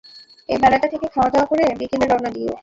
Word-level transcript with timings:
এ 0.49 0.55
বেলাটা 0.61 0.87
থেকে 0.87 1.07
খাওয়াদাওয়া 1.13 1.45
করে 1.45 1.63
বিকেলে 1.79 2.05
রওনা 2.07 2.29
দিও। 2.35 2.53